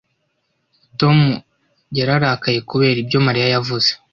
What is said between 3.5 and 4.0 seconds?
yavuze